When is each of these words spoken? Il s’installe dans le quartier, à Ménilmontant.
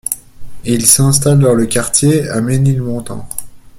Il 0.65 0.87
s’installe 0.87 1.37
dans 1.41 1.53
le 1.53 1.67
quartier, 1.67 2.27
à 2.27 2.41
Ménilmontant. 2.41 3.29